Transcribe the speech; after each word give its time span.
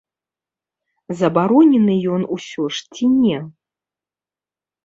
Забаронены 1.19 1.95
ён 2.15 2.21
усё 2.39 2.63
ж 2.79 2.97
ці 2.97 3.05
не? 3.21 3.39